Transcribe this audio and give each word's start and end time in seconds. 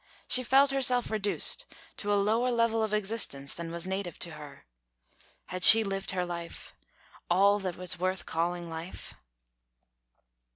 She 0.27 0.41
felt 0.41 0.71
herself 0.71 1.11
reduced 1.11 1.67
to 1.97 2.11
a 2.11 2.15
lower 2.17 2.49
level 2.49 2.81
of 2.81 2.91
existence 2.91 3.53
than 3.53 3.69
was 3.69 3.85
native 3.85 4.17
to 4.21 4.31
her. 4.31 4.65
Had 5.45 5.63
she 5.63 5.83
lived 5.83 6.09
her 6.09 6.25
life 6.25 6.73
all 7.29 7.59
that 7.59 7.75
was 7.75 7.99
worth 7.99 8.25
calling 8.25 8.67
life? 8.67 9.13